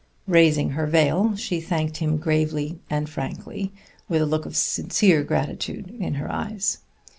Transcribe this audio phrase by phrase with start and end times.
[0.27, 3.71] Raising her veil, she thanked him gravely and frankly,
[4.09, 6.79] with a look of sincere gratitude in her eyes.